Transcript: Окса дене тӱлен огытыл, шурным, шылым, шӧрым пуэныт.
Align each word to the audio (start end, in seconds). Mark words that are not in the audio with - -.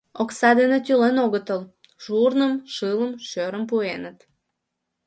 Окса 0.21 0.49
дене 0.59 0.77
тӱлен 0.85 1.17
огытыл, 1.25 1.61
шурным, 2.03 2.53
шылым, 2.75 3.11
шӧрым 3.29 3.63
пуэныт. 3.69 4.17